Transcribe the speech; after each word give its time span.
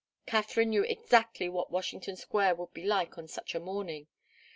Katharine 0.25 0.71
knew 0.71 0.81
exactly 0.81 1.47
what 1.47 1.69
Washington 1.69 2.15
Square 2.15 2.55
would 2.55 2.73
be 2.73 2.83
like 2.83 3.19
on 3.19 3.27
such 3.27 3.53
a 3.53 3.59
morning. 3.59 4.07